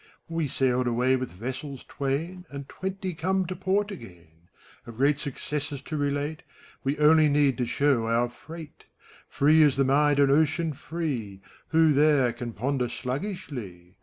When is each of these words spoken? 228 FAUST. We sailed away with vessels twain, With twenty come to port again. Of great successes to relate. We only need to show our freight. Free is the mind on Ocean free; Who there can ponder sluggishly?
228 0.29 0.29
FAUST. 0.31 0.35
We 0.59 0.67
sailed 0.67 0.87
away 0.87 1.15
with 1.15 1.29
vessels 1.31 1.85
twain, 1.87 2.45
With 2.51 2.67
twenty 2.69 3.13
come 3.13 3.45
to 3.45 3.55
port 3.55 3.91
again. 3.91 4.47
Of 4.87 4.97
great 4.97 5.19
successes 5.19 5.79
to 5.83 5.95
relate. 5.95 6.41
We 6.83 6.97
only 6.97 7.29
need 7.29 7.55
to 7.59 7.67
show 7.67 8.07
our 8.07 8.27
freight. 8.29 8.85
Free 9.29 9.61
is 9.61 9.75
the 9.75 9.83
mind 9.83 10.19
on 10.19 10.31
Ocean 10.31 10.73
free; 10.73 11.39
Who 11.67 11.93
there 11.93 12.33
can 12.33 12.53
ponder 12.53 12.89
sluggishly? 12.89 13.97